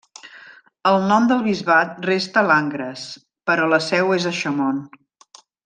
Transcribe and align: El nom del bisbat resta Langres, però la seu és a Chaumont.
El 0.91 0.95
nom 1.11 1.27
del 1.31 1.43
bisbat 1.47 1.91
resta 2.07 2.43
Langres, 2.53 3.05
però 3.51 3.69
la 3.75 3.81
seu 3.91 4.15
és 4.19 4.27
a 4.31 4.33
Chaumont. 4.41 4.85